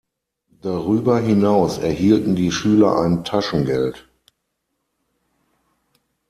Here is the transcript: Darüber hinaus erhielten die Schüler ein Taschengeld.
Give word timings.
Darüber 0.63 1.19
hinaus 1.19 1.77
erhielten 1.77 2.35
die 2.35 2.51
Schüler 2.51 2.97
ein 3.01 3.23
Taschengeld. 3.23 4.09